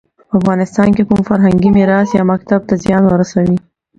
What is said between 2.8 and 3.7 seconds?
زیان ورسوي.